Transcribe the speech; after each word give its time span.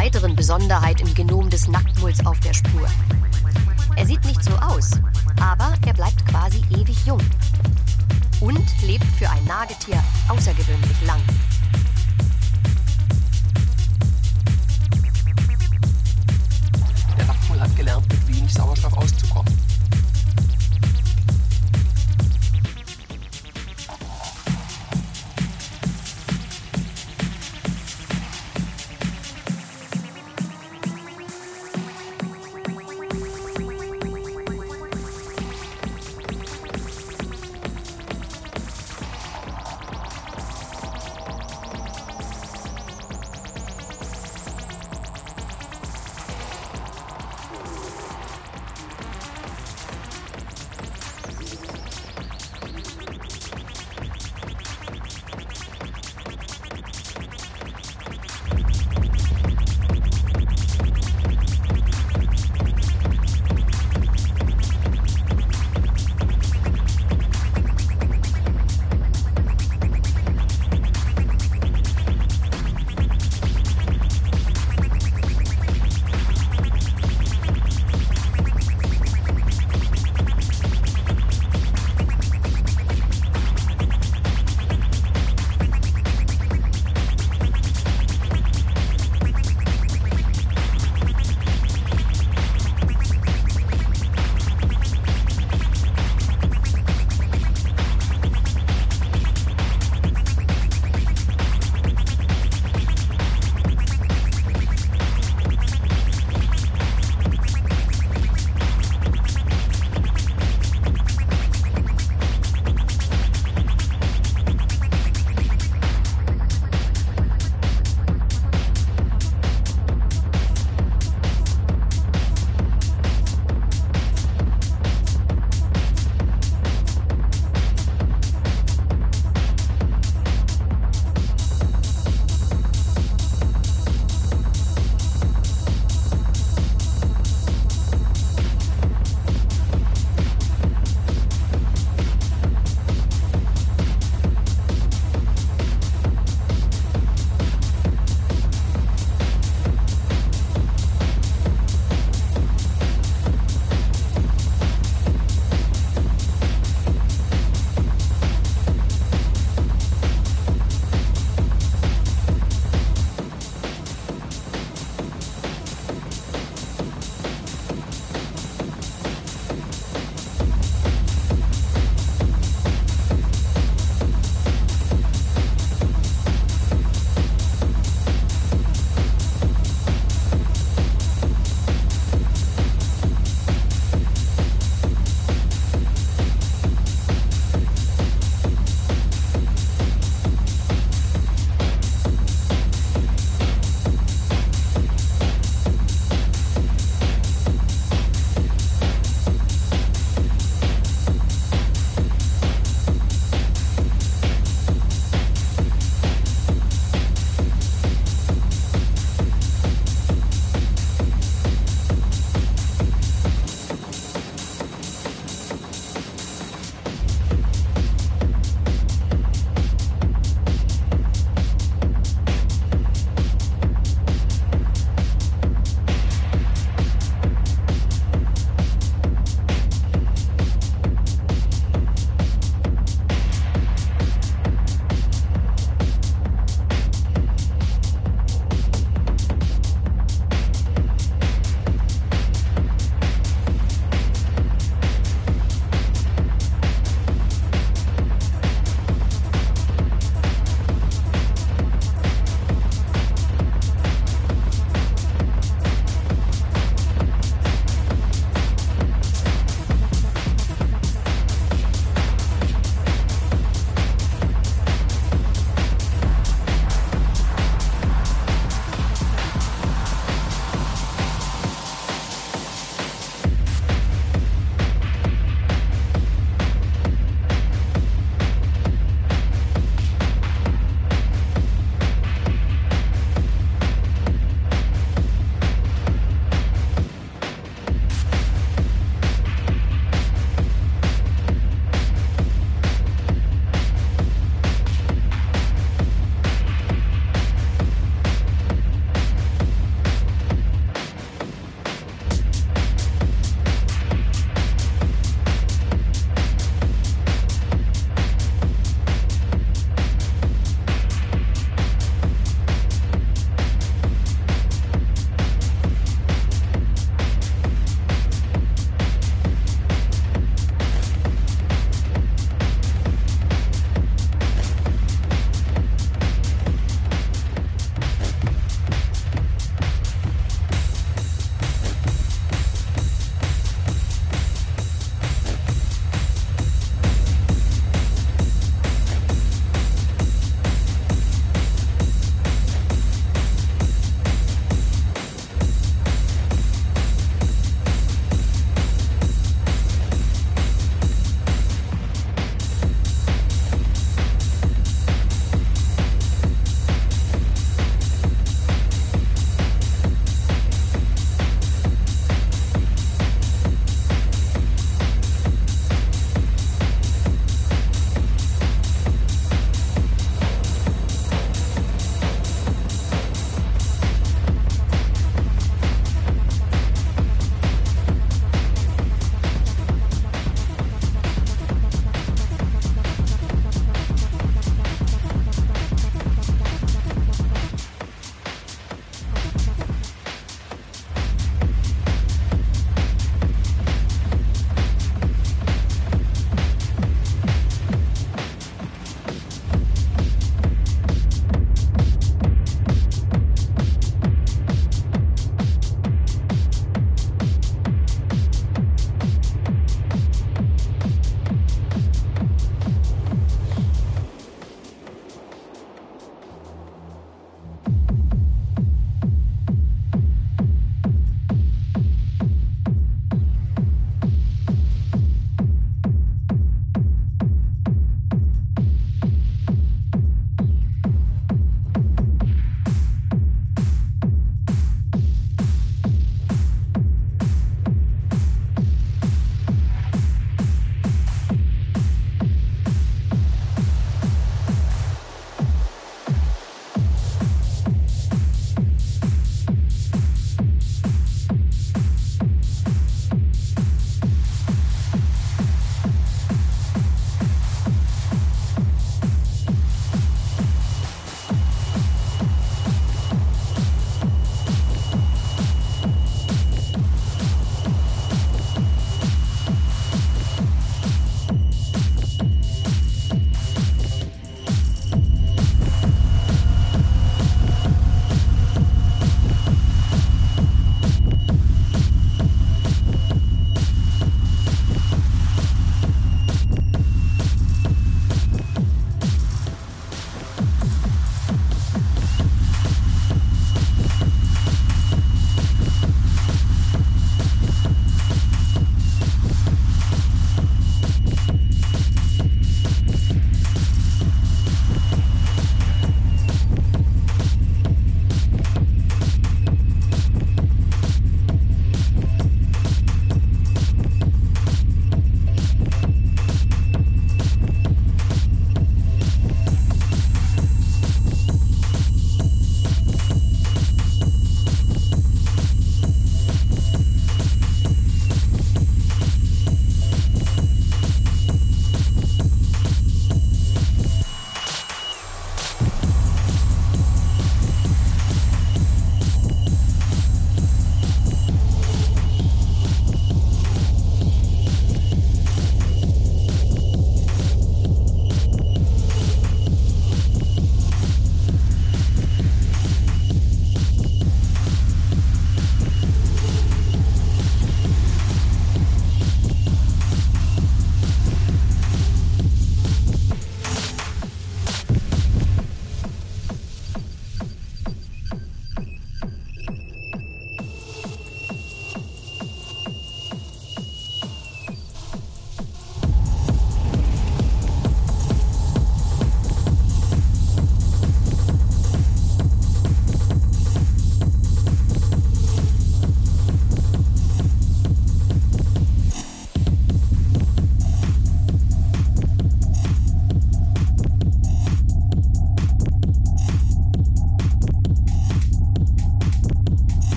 weiteren 0.00 0.34
Besonderheit 0.34 1.02
im 1.02 1.12
Genom 1.12 1.50
des 1.50 1.68
Nacktmulls 1.68 2.24
auf 2.24 2.40
der 2.40 2.54
Spur. 2.54 2.86
Er 3.96 4.06
sieht 4.06 4.24
nicht 4.24 4.42
so 4.42 4.52
aus, 4.54 4.92
aber 5.42 5.74
er 5.86 5.92
bleibt 5.92 6.24
quasi 6.26 6.62
ewig 6.70 7.04
jung. 7.04 7.20
Und 8.40 8.60
lebt 8.86 9.04
für 9.18 9.28
ein 9.28 9.44
Nagetier 9.44 10.02
außergewöhnlich 10.28 11.02
lang. 11.06 11.20